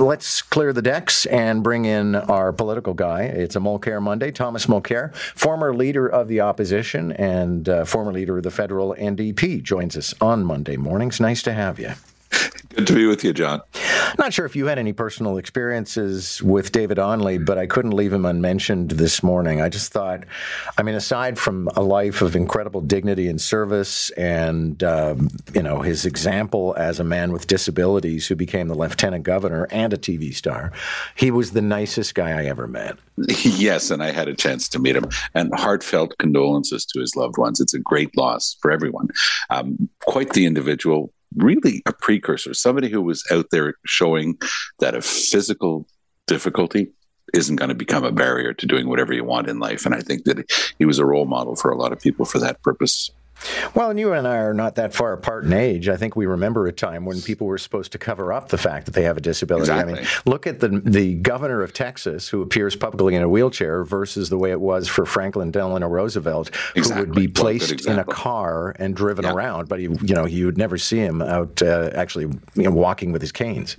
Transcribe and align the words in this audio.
Let's 0.00 0.42
clear 0.42 0.72
the 0.72 0.82
decks 0.82 1.24
and 1.26 1.62
bring 1.62 1.84
in 1.84 2.16
our 2.16 2.52
political 2.52 2.94
guy. 2.94 3.22
It's 3.22 3.54
a 3.54 3.60
Mulcair 3.60 4.02
Monday. 4.02 4.32
Thomas 4.32 4.66
Mulcair, 4.66 5.14
former 5.14 5.72
leader 5.72 6.08
of 6.08 6.26
the 6.26 6.40
opposition 6.40 7.12
and 7.12 7.68
uh, 7.68 7.84
former 7.84 8.12
leader 8.12 8.36
of 8.38 8.42
the 8.42 8.50
federal 8.50 8.96
NDP, 8.98 9.62
joins 9.62 9.96
us 9.96 10.12
on 10.20 10.44
Monday 10.44 10.76
mornings. 10.76 11.20
Nice 11.20 11.42
to 11.42 11.52
have 11.52 11.78
you. 11.78 11.92
Good 12.70 12.88
to 12.88 12.92
be 12.92 13.06
with 13.06 13.22
you, 13.22 13.32
John. 13.32 13.62
Not 14.18 14.32
sure 14.32 14.46
if 14.46 14.54
you 14.54 14.66
had 14.66 14.78
any 14.78 14.92
personal 14.92 15.38
experiences 15.38 16.42
with 16.42 16.72
David 16.72 16.98
Onley, 16.98 17.44
but 17.44 17.58
I 17.58 17.66
couldn't 17.66 17.92
leave 17.92 18.12
him 18.12 18.24
unmentioned 18.24 18.92
this 18.92 19.22
morning. 19.22 19.60
I 19.60 19.68
just 19.68 19.92
thought, 19.92 20.24
I 20.78 20.82
mean, 20.82 20.94
aside 20.94 21.38
from 21.38 21.68
a 21.74 21.82
life 21.82 22.22
of 22.22 22.36
incredible 22.36 22.80
dignity 22.80 23.28
and 23.28 23.40
service, 23.40 24.10
and 24.10 24.82
um, 24.84 25.30
you 25.52 25.62
know 25.62 25.80
his 25.80 26.06
example 26.06 26.74
as 26.78 27.00
a 27.00 27.04
man 27.04 27.32
with 27.32 27.46
disabilities 27.46 28.26
who 28.26 28.36
became 28.36 28.68
the 28.68 28.74
lieutenant 28.74 29.24
governor 29.24 29.66
and 29.70 29.92
a 29.92 29.98
TV 29.98 30.34
star, 30.34 30.72
he 31.14 31.30
was 31.30 31.52
the 31.52 31.62
nicest 31.62 32.14
guy 32.14 32.30
I 32.30 32.44
ever 32.46 32.66
met. 32.66 32.98
Yes, 33.44 33.90
and 33.90 34.02
I 34.02 34.10
had 34.10 34.28
a 34.28 34.34
chance 34.34 34.68
to 34.70 34.78
meet 34.78 34.96
him, 34.96 35.08
and 35.34 35.52
heartfelt 35.54 36.18
condolences 36.18 36.84
to 36.86 37.00
his 37.00 37.14
loved 37.14 37.38
ones. 37.38 37.60
It's 37.60 37.74
a 37.74 37.78
great 37.78 38.16
loss 38.16 38.56
for 38.60 38.70
everyone. 38.70 39.08
Um, 39.50 39.88
quite 40.04 40.32
the 40.32 40.44
individual 40.44 41.12
really 41.36 41.82
a 41.86 41.92
precursor, 41.92 42.54
somebody 42.54 42.88
who 42.88 43.02
was 43.02 43.24
out 43.30 43.46
there 43.50 43.74
showing 43.86 44.38
that 44.80 44.94
a 44.94 45.02
physical 45.02 45.86
difficulty 46.26 46.92
isn't 47.32 47.56
going 47.56 47.68
to 47.68 47.74
become 47.74 48.04
a 48.04 48.12
barrier 48.12 48.52
to 48.54 48.66
doing 48.66 48.88
whatever 48.88 49.12
you 49.12 49.24
want 49.24 49.48
in 49.48 49.58
life. 49.58 49.84
And 49.86 49.94
I 49.94 50.00
think 50.00 50.24
that 50.24 50.50
he 50.78 50.84
was 50.84 50.98
a 50.98 51.06
role 51.06 51.24
model 51.24 51.56
for 51.56 51.70
a 51.70 51.76
lot 51.76 51.92
of 51.92 52.00
people 52.00 52.24
for 52.24 52.38
that 52.38 52.62
purpose. 52.62 53.10
Well, 53.74 53.90
and 53.90 53.98
you 53.98 54.12
and 54.12 54.26
I 54.26 54.36
are 54.36 54.54
not 54.54 54.76
that 54.76 54.94
far 54.94 55.12
apart 55.12 55.44
in 55.44 55.52
age. 55.52 55.88
I 55.88 55.96
think 55.96 56.16
we 56.16 56.26
remember 56.26 56.66
a 56.66 56.72
time 56.72 57.04
when 57.04 57.20
people 57.20 57.46
were 57.46 57.58
supposed 57.58 57.92
to 57.92 57.98
cover 57.98 58.32
up 58.32 58.48
the 58.48 58.58
fact 58.58 58.86
that 58.86 58.92
they 58.92 59.02
have 59.02 59.16
a 59.16 59.20
disability. 59.20 59.70
Exactly. 59.70 59.92
I 59.94 59.96
mean, 59.96 60.06
look 60.24 60.46
at 60.46 60.60
the 60.60 60.68
the 60.68 61.14
governor 61.16 61.62
of 61.62 61.72
Texas 61.72 62.28
who 62.28 62.42
appears 62.42 62.76
publicly 62.76 63.14
in 63.14 63.22
a 63.22 63.28
wheelchair 63.28 63.84
versus 63.84 64.30
the 64.30 64.38
way 64.38 64.50
it 64.50 64.60
was 64.60 64.88
for 64.88 65.04
Franklin 65.04 65.50
Delano 65.50 65.88
Roosevelt, 65.88 66.50
exactly. 66.74 66.94
who 66.94 67.00
would 67.00 67.14
be 67.14 67.28
placed 67.28 67.86
in 67.86 67.98
a 67.98 68.04
car 68.04 68.74
and 68.78 68.94
driven 68.94 69.24
yeah. 69.24 69.32
around, 69.32 69.68
but 69.68 69.78
he, 69.78 69.84
you 69.84 70.14
know, 70.14 70.24
you 70.24 70.46
would 70.46 70.58
never 70.58 70.78
see 70.78 70.98
him 70.98 71.20
out 71.20 71.62
uh, 71.62 71.90
actually 71.94 72.26
you 72.54 72.62
know, 72.62 72.70
walking 72.70 73.12
with 73.12 73.20
his 73.22 73.32
canes. 73.32 73.76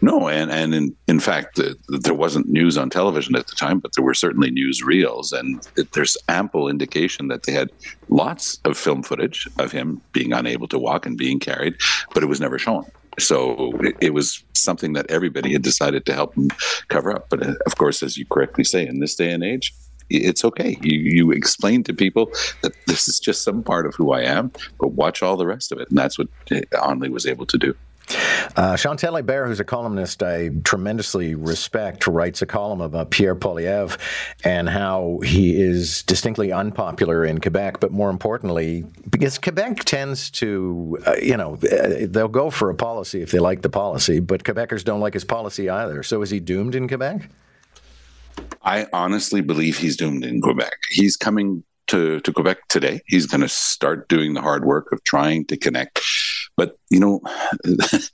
No, 0.00 0.28
and 0.28 0.50
and 0.50 0.74
in 0.74 0.96
in 1.06 1.20
fact, 1.20 1.56
the, 1.56 1.76
there 1.88 2.14
wasn't 2.14 2.48
news 2.48 2.76
on 2.76 2.90
television 2.90 3.36
at 3.36 3.46
the 3.46 3.56
time, 3.56 3.78
but 3.78 3.92
there 3.94 4.04
were 4.04 4.14
certainly 4.14 4.50
news 4.50 4.82
reels, 4.82 5.32
and 5.32 5.66
it, 5.76 5.92
there's 5.92 6.16
ample 6.28 6.68
indication 6.68 7.28
that 7.28 7.44
they 7.44 7.52
had 7.52 7.70
lots 8.08 8.58
of 8.64 8.76
film 8.76 9.02
footage 9.02 9.48
of 9.58 9.72
him 9.72 10.00
being 10.12 10.32
unable 10.32 10.68
to 10.68 10.78
walk 10.78 11.06
and 11.06 11.16
being 11.16 11.38
carried, 11.38 11.76
but 12.14 12.22
it 12.22 12.26
was 12.26 12.40
never 12.40 12.58
shown. 12.58 12.84
So 13.18 13.72
it, 13.80 13.96
it 14.00 14.14
was 14.14 14.42
something 14.54 14.94
that 14.94 15.10
everybody 15.10 15.52
had 15.52 15.62
decided 15.62 16.06
to 16.06 16.14
help 16.14 16.34
him 16.34 16.48
cover 16.88 17.14
up. 17.14 17.28
But 17.28 17.46
uh, 17.46 17.54
of 17.66 17.76
course, 17.76 18.02
as 18.02 18.16
you 18.16 18.24
correctly 18.26 18.64
say, 18.64 18.86
in 18.86 19.00
this 19.00 19.14
day 19.14 19.30
and 19.30 19.44
age, 19.44 19.74
it's 20.10 20.44
okay. 20.44 20.78
You 20.82 20.98
you 20.98 21.30
explain 21.30 21.84
to 21.84 21.94
people 21.94 22.30
that 22.62 22.72
this 22.86 23.08
is 23.08 23.18
just 23.18 23.42
some 23.42 23.62
part 23.62 23.86
of 23.86 23.94
who 23.94 24.12
I 24.12 24.22
am, 24.22 24.52
but 24.78 24.92
watch 24.92 25.22
all 25.22 25.36
the 25.36 25.46
rest 25.46 25.72
of 25.72 25.78
it, 25.78 25.88
and 25.88 25.98
that's 25.98 26.18
what 26.18 26.28
Onley 26.72 27.10
was 27.10 27.26
able 27.26 27.46
to 27.46 27.58
do. 27.58 27.74
Uh, 28.56 28.76
Chantal 28.76 29.14
Hébert, 29.14 29.46
who's 29.46 29.60
a 29.60 29.64
columnist 29.64 30.22
I 30.22 30.50
tremendously 30.64 31.34
respect, 31.34 32.06
writes 32.06 32.42
a 32.42 32.46
column 32.46 32.80
about 32.80 33.10
Pierre 33.10 33.34
Poilievre 33.34 33.98
and 34.44 34.68
how 34.68 35.20
he 35.24 35.60
is 35.60 36.02
distinctly 36.02 36.52
unpopular 36.52 37.24
in 37.24 37.40
Quebec, 37.40 37.80
but 37.80 37.92
more 37.92 38.10
importantly, 38.10 38.84
because 39.10 39.38
Quebec 39.38 39.84
tends 39.84 40.30
to, 40.30 40.98
uh, 41.06 41.14
you 41.20 41.36
know, 41.36 41.54
uh, 41.54 42.06
they'll 42.08 42.28
go 42.28 42.50
for 42.50 42.70
a 42.70 42.74
policy 42.74 43.22
if 43.22 43.30
they 43.30 43.38
like 43.38 43.62
the 43.62 43.70
policy, 43.70 44.20
but 44.20 44.44
Quebecers 44.44 44.84
don't 44.84 45.00
like 45.00 45.14
his 45.14 45.24
policy 45.24 45.68
either. 45.68 46.02
So 46.02 46.22
is 46.22 46.30
he 46.30 46.40
doomed 46.40 46.74
in 46.74 46.88
Quebec? 46.88 47.28
I 48.62 48.86
honestly 48.92 49.40
believe 49.40 49.78
he's 49.78 49.96
doomed 49.96 50.24
in 50.24 50.40
Quebec. 50.40 50.72
He's 50.90 51.16
coming 51.16 51.64
to, 51.92 52.20
to 52.20 52.32
Quebec 52.32 52.58
today. 52.68 53.00
He's 53.06 53.26
going 53.26 53.40
to 53.40 53.48
start 53.48 54.08
doing 54.08 54.34
the 54.34 54.42
hard 54.42 54.64
work 54.64 54.92
of 54.92 55.02
trying 55.04 55.46
to 55.46 55.56
connect 55.56 56.00
but 56.56 56.76
you 56.90 57.00
know, 57.00 57.20
the, 57.64 58.10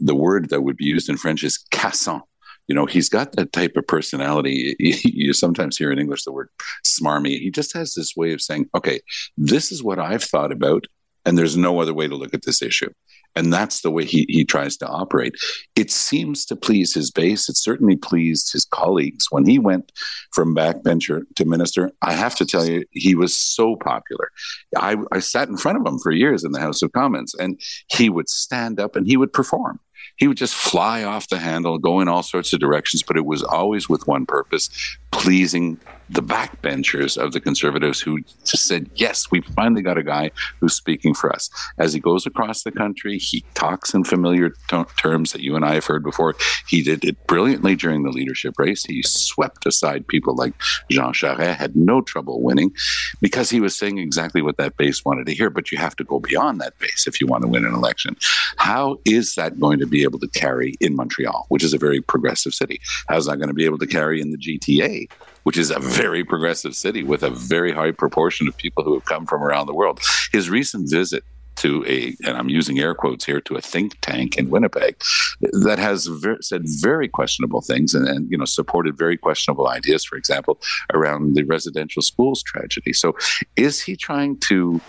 the 0.00 0.14
word 0.14 0.50
that 0.50 0.62
would 0.62 0.76
be 0.76 0.84
used 0.84 1.08
in 1.08 1.16
French 1.16 1.42
is 1.42 1.58
cassant. 1.70 2.22
You 2.68 2.74
know, 2.74 2.86
he's 2.86 3.08
got 3.08 3.32
that 3.32 3.52
type 3.52 3.76
of 3.76 3.86
personality. 3.86 4.76
You 5.04 5.32
sometimes 5.32 5.76
hear 5.76 5.92
in 5.92 5.98
English 5.98 6.24
the 6.24 6.32
word 6.32 6.48
smarmy. 6.86 7.38
He 7.38 7.50
just 7.50 7.74
has 7.74 7.94
this 7.94 8.16
way 8.16 8.32
of 8.32 8.40
saying, 8.40 8.68
okay, 8.74 9.00
this 9.36 9.70
is 9.70 9.82
what 9.82 9.98
I've 9.98 10.24
thought 10.24 10.52
about, 10.52 10.86
and 11.24 11.36
there's 11.36 11.56
no 11.56 11.80
other 11.80 11.94
way 11.94 12.08
to 12.08 12.14
look 12.14 12.34
at 12.34 12.44
this 12.44 12.62
issue. 12.62 12.90
And 13.34 13.50
that's 13.50 13.80
the 13.80 13.90
way 13.90 14.04
he, 14.04 14.26
he 14.28 14.44
tries 14.44 14.76
to 14.78 14.86
operate. 14.86 15.34
It 15.74 15.90
seems 15.90 16.44
to 16.46 16.56
please 16.56 16.92
his 16.92 17.10
base. 17.10 17.48
It 17.48 17.56
certainly 17.56 17.96
pleased 17.96 18.52
his 18.52 18.66
colleagues. 18.66 19.28
When 19.30 19.46
he 19.46 19.58
went 19.58 19.90
from 20.32 20.54
backbencher 20.54 21.22
to 21.36 21.44
minister, 21.46 21.92
I 22.02 22.12
have 22.12 22.34
to 22.36 22.46
tell 22.46 22.66
you, 22.66 22.84
he 22.90 23.14
was 23.14 23.34
so 23.34 23.76
popular. 23.76 24.30
I, 24.76 24.96
I 25.12 25.20
sat 25.20 25.48
in 25.48 25.56
front 25.56 25.78
of 25.78 25.86
him 25.86 25.98
for 25.98 26.12
years 26.12 26.44
in 26.44 26.52
the 26.52 26.60
House 26.60 26.82
of 26.82 26.92
Commons, 26.92 27.34
and 27.34 27.58
he 27.88 28.10
would 28.10 28.28
stand 28.28 28.78
up 28.78 28.96
and 28.96 29.06
he 29.06 29.16
would 29.16 29.32
perform 29.32 29.80
he 30.16 30.28
would 30.28 30.36
just 30.36 30.54
fly 30.54 31.04
off 31.04 31.28
the 31.28 31.38
handle, 31.38 31.78
go 31.78 32.00
in 32.00 32.08
all 32.08 32.22
sorts 32.22 32.52
of 32.52 32.60
directions, 32.60 33.02
but 33.02 33.16
it 33.16 33.24
was 33.24 33.42
always 33.42 33.88
with 33.88 34.06
one 34.06 34.26
purpose 34.26 34.68
pleasing 35.10 35.78
the 36.12 36.22
backbenchers 36.22 37.16
of 37.16 37.32
the 37.32 37.40
conservatives 37.40 38.00
who 38.00 38.20
just 38.44 38.66
said, 38.66 38.90
Yes, 38.94 39.30
we 39.30 39.40
finally 39.40 39.82
got 39.82 39.96
a 39.96 40.02
guy 40.02 40.30
who's 40.60 40.74
speaking 40.74 41.14
for 41.14 41.32
us. 41.32 41.48
As 41.78 41.94
he 41.94 42.00
goes 42.00 42.26
across 42.26 42.62
the 42.62 42.70
country, 42.70 43.16
he 43.18 43.44
talks 43.54 43.94
in 43.94 44.04
familiar 44.04 44.50
t- 44.68 44.84
terms 44.98 45.32
that 45.32 45.40
you 45.40 45.56
and 45.56 45.64
I 45.64 45.74
have 45.74 45.86
heard 45.86 46.04
before. 46.04 46.34
He 46.68 46.82
did 46.82 47.04
it 47.04 47.26
brilliantly 47.26 47.76
during 47.76 48.02
the 48.02 48.10
leadership 48.10 48.58
race. 48.58 48.84
He 48.84 49.02
swept 49.02 49.64
aside 49.64 50.06
people 50.06 50.36
like 50.36 50.52
Jean 50.90 51.12
Charest, 51.12 51.56
had 51.56 51.76
no 51.76 52.02
trouble 52.02 52.42
winning 52.42 52.74
because 53.22 53.48
he 53.48 53.60
was 53.60 53.76
saying 53.76 53.98
exactly 53.98 54.42
what 54.42 54.58
that 54.58 54.76
base 54.76 55.04
wanted 55.04 55.26
to 55.26 55.34
hear. 55.34 55.48
But 55.48 55.72
you 55.72 55.78
have 55.78 55.96
to 55.96 56.04
go 56.04 56.20
beyond 56.20 56.60
that 56.60 56.78
base 56.78 57.06
if 57.06 57.20
you 57.20 57.26
want 57.26 57.42
to 57.42 57.48
win 57.48 57.64
an 57.64 57.74
election. 57.74 58.16
How 58.58 58.98
is 59.06 59.34
that 59.36 59.58
going 59.58 59.78
to 59.78 59.86
be 59.86 60.02
able 60.02 60.18
to 60.18 60.28
carry 60.28 60.74
in 60.80 60.94
Montreal, 60.94 61.46
which 61.48 61.64
is 61.64 61.72
a 61.72 61.78
very 61.78 62.02
progressive 62.02 62.52
city? 62.52 62.80
How's 63.08 63.26
that 63.26 63.38
going 63.38 63.48
to 63.48 63.54
be 63.54 63.64
able 63.64 63.78
to 63.78 63.86
carry 63.86 64.20
in 64.20 64.30
the 64.30 64.38
GTA? 64.38 65.08
Which 65.42 65.56
is 65.56 65.70
a 65.70 65.78
very 65.78 66.24
progressive 66.24 66.74
city 66.74 67.02
with 67.02 67.22
a 67.22 67.30
very 67.30 67.72
high 67.72 67.92
proportion 67.92 68.48
of 68.48 68.56
people 68.56 68.84
who 68.84 68.94
have 68.94 69.04
come 69.04 69.26
from 69.26 69.42
around 69.42 69.66
the 69.66 69.74
world. 69.74 70.00
His 70.32 70.50
recent 70.50 70.90
visit 70.90 71.24
to 71.56 71.84
a, 71.86 72.16
and 72.26 72.36
I'm 72.36 72.48
using 72.48 72.78
air 72.78 72.94
quotes 72.94 73.24
here, 73.24 73.40
to 73.42 73.56
a 73.56 73.60
think 73.60 74.00
tank 74.00 74.36
in 74.38 74.48
Winnipeg 74.50 74.96
that 75.40 75.78
has 75.78 76.06
ver- 76.06 76.40
said 76.40 76.62
very 76.64 77.08
questionable 77.08 77.60
things 77.60 77.94
and, 77.94 78.08
and, 78.08 78.30
you 78.30 78.38
know, 78.38 78.46
supported 78.46 78.96
very 78.96 79.18
questionable 79.18 79.68
ideas, 79.68 80.04
for 80.04 80.16
example, 80.16 80.58
around 80.92 81.34
the 81.34 81.44
residential 81.44 82.02
schools 82.02 82.42
tragedy. 82.42 82.92
So 82.92 83.14
is 83.56 83.82
he 83.82 83.96
trying 83.96 84.38
to 84.38 84.80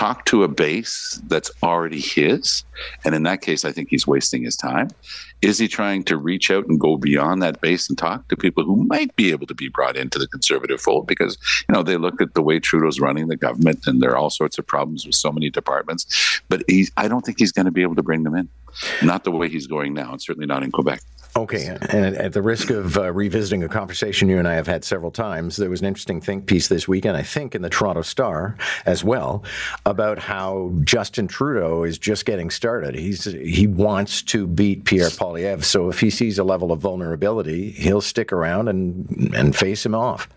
talk 0.00 0.24
to 0.24 0.42
a 0.42 0.48
base 0.48 1.20
that's 1.26 1.50
already 1.62 2.00
his? 2.00 2.64
And 3.04 3.14
in 3.14 3.22
that 3.24 3.42
case, 3.42 3.66
I 3.66 3.72
think 3.72 3.90
he's 3.90 4.06
wasting 4.06 4.42
his 4.42 4.56
time. 4.56 4.88
Is 5.42 5.58
he 5.58 5.68
trying 5.68 6.04
to 6.04 6.16
reach 6.16 6.50
out 6.50 6.66
and 6.66 6.80
go 6.80 6.96
beyond 6.96 7.42
that 7.42 7.60
base 7.60 7.86
and 7.90 7.98
talk 7.98 8.26
to 8.28 8.36
people 8.36 8.64
who 8.64 8.76
might 8.84 9.14
be 9.16 9.30
able 9.30 9.46
to 9.46 9.54
be 9.54 9.68
brought 9.68 9.98
into 9.98 10.18
the 10.18 10.26
conservative 10.26 10.80
fold? 10.80 11.06
Because, 11.06 11.36
you 11.68 11.74
know, 11.74 11.82
they 11.82 11.98
look 11.98 12.22
at 12.22 12.32
the 12.32 12.40
way 12.40 12.58
Trudeau's 12.58 12.98
running 12.98 13.28
the 13.28 13.36
government 13.36 13.86
and 13.86 14.00
there 14.00 14.12
are 14.12 14.16
all 14.16 14.30
sorts 14.30 14.56
of 14.56 14.66
problems 14.66 15.04
with 15.04 15.14
so 15.14 15.30
many 15.30 15.50
departments. 15.50 16.40
But 16.48 16.62
he's, 16.66 16.90
I 16.96 17.06
don't 17.06 17.24
think 17.24 17.38
he's 17.38 17.52
going 17.52 17.66
to 17.66 17.70
be 17.70 17.82
able 17.82 17.96
to 17.96 18.02
bring 18.02 18.22
them 18.22 18.34
in. 18.34 18.48
Not 19.02 19.24
the 19.24 19.30
way 19.30 19.50
he's 19.50 19.66
going 19.66 19.92
now, 19.92 20.12
and 20.12 20.22
certainly 20.22 20.46
not 20.46 20.62
in 20.62 20.70
Quebec. 20.70 21.02
Okay, 21.36 21.66
and 21.66 22.16
at 22.16 22.32
the 22.32 22.42
risk 22.42 22.70
of 22.70 22.98
uh, 22.98 23.12
revisiting 23.12 23.62
a 23.62 23.68
conversation 23.68 24.28
you 24.28 24.38
and 24.38 24.48
I 24.48 24.54
have 24.54 24.66
had 24.66 24.84
several 24.84 25.12
times, 25.12 25.56
there 25.56 25.70
was 25.70 25.80
an 25.80 25.86
interesting 25.86 26.20
think 26.20 26.46
piece 26.46 26.66
this 26.66 26.88
weekend, 26.88 27.16
I 27.16 27.22
think, 27.22 27.54
in 27.54 27.62
the 27.62 27.70
Toronto 27.70 28.02
Star 28.02 28.56
as 28.84 29.04
well, 29.04 29.44
about 29.86 30.18
how 30.18 30.72
Justin 30.82 31.28
Trudeau 31.28 31.84
is 31.84 31.98
just 31.98 32.24
getting 32.24 32.50
started. 32.50 32.96
He's 32.96 33.24
he 33.24 33.68
wants 33.68 34.22
to 34.24 34.46
beat 34.46 34.84
Pierre 34.84 35.08
Poilievre, 35.08 35.62
so 35.62 35.88
if 35.88 36.00
he 36.00 36.10
sees 36.10 36.36
a 36.38 36.44
level 36.44 36.72
of 36.72 36.80
vulnerability, 36.80 37.70
he'll 37.70 38.00
stick 38.00 38.32
around 38.32 38.68
and 38.68 39.32
and 39.34 39.54
face 39.54 39.86
him 39.86 39.94
off. 39.94 40.28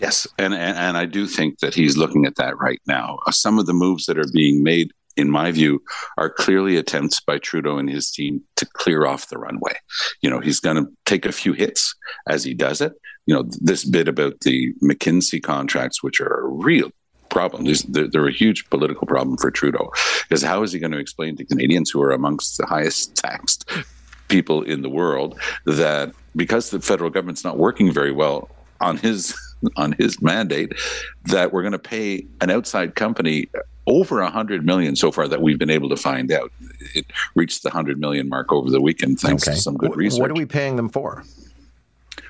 Yes, 0.00 0.26
and, 0.38 0.52
and 0.52 0.76
and 0.76 0.96
I 0.98 1.06
do 1.06 1.26
think 1.26 1.60
that 1.60 1.74
he's 1.74 1.96
looking 1.96 2.26
at 2.26 2.36
that 2.36 2.58
right 2.58 2.80
now. 2.86 3.18
Some 3.30 3.58
of 3.58 3.64
the 3.64 3.74
moves 3.74 4.04
that 4.06 4.18
are 4.18 4.30
being 4.32 4.62
made 4.62 4.92
in 5.20 5.30
my 5.30 5.52
view, 5.52 5.82
are 6.18 6.30
clearly 6.30 6.76
attempts 6.76 7.20
by 7.20 7.38
Trudeau 7.38 7.78
and 7.78 7.88
his 7.88 8.10
team 8.10 8.42
to 8.56 8.66
clear 8.66 9.06
off 9.06 9.28
the 9.28 9.38
runway. 9.38 9.74
You 10.22 10.30
know, 10.30 10.40
he's 10.40 10.60
going 10.60 10.76
to 10.76 10.90
take 11.06 11.26
a 11.26 11.32
few 11.32 11.52
hits 11.52 11.94
as 12.28 12.44
he 12.44 12.54
does 12.54 12.80
it. 12.80 12.92
You 13.26 13.34
know, 13.34 13.44
this 13.60 13.84
bit 13.84 14.08
about 14.08 14.40
the 14.40 14.72
McKinsey 14.82 15.42
contracts, 15.42 16.02
which 16.02 16.20
are 16.20 16.40
a 16.40 16.48
real 16.48 16.90
problem. 17.30 17.66
They're, 17.88 18.26
a 18.26 18.32
huge 18.32 18.68
political 18.68 19.06
problem 19.06 19.38
for 19.38 19.50
Trudeau. 19.50 19.90
Because 20.28 20.42
how 20.42 20.62
is 20.62 20.72
he 20.72 20.78
going 20.78 20.92
to 20.92 20.98
explain 20.98 21.36
to 21.36 21.44
Canadians 21.44 21.90
who 21.90 22.02
are 22.02 22.10
amongst 22.10 22.58
the 22.58 22.66
highest 22.66 23.16
taxed 23.16 23.70
people 24.28 24.62
in 24.62 24.82
the 24.82 24.90
world 24.90 25.38
that 25.64 26.12
because 26.36 26.70
the 26.70 26.80
federal 26.80 27.10
government's 27.10 27.44
not 27.44 27.56
working 27.56 27.92
very 27.92 28.12
well 28.12 28.48
on 28.80 28.96
his 28.96 29.36
on 29.76 29.92
his 29.98 30.22
mandate, 30.22 30.72
that 31.24 31.52
we're 31.52 31.62
going 31.62 31.72
to 31.72 31.78
pay 31.78 32.26
an 32.40 32.50
outside 32.50 32.94
company 32.94 33.46
over 33.90 34.22
100 34.22 34.64
million 34.64 34.94
so 34.94 35.10
far 35.10 35.26
that 35.28 35.42
we've 35.42 35.58
been 35.58 35.70
able 35.70 35.88
to 35.88 35.96
find 35.96 36.30
out. 36.30 36.52
It 36.94 37.06
reached 37.34 37.62
the 37.64 37.68
100 37.68 37.98
million 37.98 38.28
mark 38.28 38.52
over 38.52 38.70
the 38.70 38.80
weekend 38.80 39.18
thanks 39.20 39.46
okay. 39.46 39.56
to 39.56 39.60
some 39.60 39.76
good 39.76 39.96
research. 39.96 40.20
What 40.20 40.30
are 40.30 40.34
we 40.34 40.46
paying 40.46 40.76
them 40.76 40.88
for? 40.88 41.24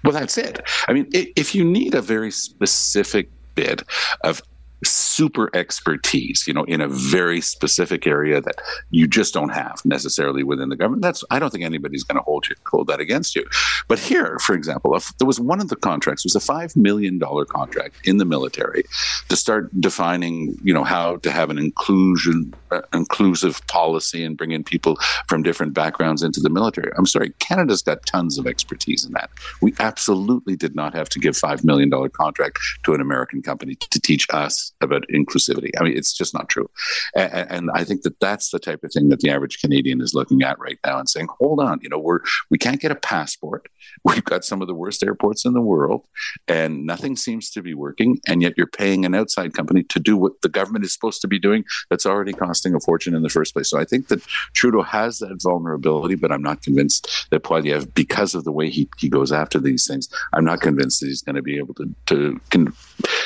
Well, 0.03 0.15
that's 0.15 0.39
it. 0.39 0.63
I 0.89 0.95
mean, 0.95 1.07
if 1.13 1.55
you 1.55 1.65
need 1.65 1.95
a 1.95 2.01
very 2.01 2.31
specific 2.31 3.29
bid 3.55 3.83
of 4.25 4.43
super 4.85 5.51
expertise, 5.55 6.47
you 6.47 6.55
know, 6.55 6.65
in 6.65 6.81
a 6.81 6.89
very 6.89 7.41
specific 7.41 8.07
area 8.07 8.41
that 8.41 8.57
you 8.91 9.07
just 9.07 9.35
don't 9.35 9.51
have 9.51 9.81
necessarily 9.85 10.43
within 10.43 10.69
the 10.69 10.77
government. 10.77 11.03
That's 11.03 11.23
I 11.31 11.39
don't 11.39 11.51
think 11.51 11.65
anybody's 11.65 12.05
going 12.05 12.17
to 12.17 12.23
hold 12.23 12.49
you 12.49 12.57
hold 12.67 12.87
that 12.87 13.01
against 13.01 13.37
you. 13.37 13.47
But 13.91 13.99
here, 13.99 14.39
for 14.39 14.55
example, 14.55 14.95
if 14.95 15.13
there 15.19 15.27
was 15.27 15.41
one 15.41 15.61
of 15.61 15.67
the 15.67 15.75
contracts 15.75 16.23
was 16.23 16.37
a 16.37 16.41
five 16.41 16.77
million 16.77 17.19
dollar 17.19 17.45
contract 17.45 17.97
in 18.05 18.19
the 18.19 18.25
military 18.25 18.85
to 19.29 19.35
start 19.35 19.69
defining, 19.81 20.57
you 20.63 20.73
know, 20.73 20.85
how 20.85 21.17
to 21.17 21.31
have 21.33 21.51
an 21.51 21.59
inclusion 21.59 22.55
uh, 22.71 22.83
inclusive 22.93 23.67
policy 23.67 24.23
and 24.23 24.37
bring 24.37 24.53
in 24.53 24.63
people 24.63 24.97
from 25.27 25.43
different 25.43 25.75
backgrounds 25.75 26.23
into 26.23 26.39
the 26.39 26.49
military. 26.49 26.93
I'm 26.97 27.05
sorry, 27.05 27.31
Canada's 27.41 27.83
got 27.83 28.07
tons 28.07 28.39
of 28.39 28.47
expertise 28.47 29.05
in 29.05 29.13
that. 29.15 29.29
We 29.61 29.75
absolutely 29.81 30.55
did 30.55 30.77
not 30.77 30.95
have 30.95 31.09
to 31.09 31.19
give 31.19 31.37
five 31.37 31.65
million 31.65 31.91
dollar 31.91 32.11
contract 32.11 32.61
to 32.85 32.95
an 32.95 33.01
American 33.01 33.43
company 33.43 33.75
to 33.75 34.01
teach 34.01 34.25
us 34.31 34.73
about 34.81 35.05
inclusivity. 35.13 35.71
I 35.81 35.83
mean, 35.83 35.97
it's 35.97 36.13
just 36.13 36.33
not 36.33 36.49
true. 36.49 36.71
And, 37.17 37.51
and, 37.51 37.71
I 37.75 37.83
think 37.83 38.03
that 38.03 38.21
that's 38.21 38.51
the 38.51 38.61
type 38.61 38.85
of 38.85 38.93
thing 38.93 39.09
that 39.09 39.19
the 39.19 39.31
average 39.31 39.61
Canadian 39.61 40.01
is 40.01 40.15
looking 40.15 40.43
at 40.43 40.61
right 40.61 40.79
now 40.87 40.99
and 40.99 41.09
saying, 41.09 41.29
hold 41.41 41.59
on, 41.59 41.81
you 41.83 41.89
know, 41.89 41.99
we're, 41.99 42.21
we 42.51 42.59
can't 42.59 42.81
get 42.81 42.93
a 42.93 42.97
passport. 42.97 43.67
We've 44.05 44.25
got 44.25 44.45
some 44.45 44.61
of 44.63 44.69
the 44.69 44.75
worst 44.75 45.03
airports 45.03 45.45
in 45.45 45.53
the 45.53 45.61
world 45.61 46.07
and 46.49 46.87
nothing 46.87 47.17
seems 47.17 47.51
to 47.51 47.63
be 47.63 47.75
working. 47.75 48.21
And 48.27 48.43
yet 48.43 48.55
you're 48.57 48.67
paying 48.67 49.05
an 49.05 49.15
outside 49.15 49.55
company 49.55 49.83
to 49.85 50.01
do 50.01 50.17
what 50.17 50.41
the 50.43 50.49
government 50.49 50.85
is 50.85 50.93
supposed 50.93 51.21
to 51.23 51.29
be 51.29 51.39
doing 51.39 51.65
that's 51.89 52.07
already 52.07 52.33
costing 52.33 52.75
a 52.75 52.81
fortune 52.81 53.15
in 53.15 53.23
the 53.23 53.29
first 53.29 53.55
place. 53.55 53.71
So 53.71 53.79
I 53.79 53.85
think 53.85 54.09
that 54.09 54.23
Trudeau 54.55 54.83
has 54.83 55.19
that 55.19 55.41
vulnerability, 55.43 56.15
but 56.15 56.33
I'm 56.33 56.43
not 56.43 56.63
convinced 56.63 57.27
that 57.31 57.43
Poilievre, 57.43 57.93
because 57.95 58.35
of 58.35 58.45
the 58.45 58.53
way 58.53 58.71
he, 58.71 58.89
he 58.99 59.09
goes 59.09 59.33
after 59.33 59.59
these 59.59 59.87
things, 59.87 60.09
I'm 60.33 60.45
not 60.45 60.61
convinced 60.61 61.01
that 61.01 61.07
he's 61.07 61.23
going 61.23 61.37
to 61.37 61.43
be 61.43 61.59
able 61.59 61.75
to, 61.75 61.95
to 62.07 62.41
can, 62.51 62.73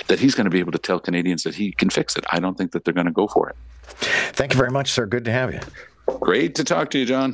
that 0.08 0.18
he's 0.18 0.34
going 0.34 0.44
to 0.44 0.50
be 0.50 0.60
able 0.60 0.72
to 0.72 0.78
tell 0.78 0.98
Canadians 0.98 1.42
that 1.44 1.54
he 1.54 1.72
can 1.72 1.90
fix 1.90 2.16
it. 2.16 2.24
I 2.30 2.40
don't 2.40 2.56
think 2.56 2.72
that 2.72 2.84
they're 2.84 2.94
going 2.94 3.06
to 3.06 3.12
go 3.12 3.26
for 3.26 3.48
it. 3.48 3.56
Thank 4.32 4.52
you 4.52 4.58
very 4.58 4.70
much, 4.70 4.90
sir. 4.90 5.06
Good 5.06 5.24
to 5.26 5.32
have 5.32 5.52
you. 5.52 5.60
Great 6.20 6.54
to 6.56 6.64
talk 6.64 6.90
to 6.90 6.98
you, 6.98 7.06
John. 7.06 7.32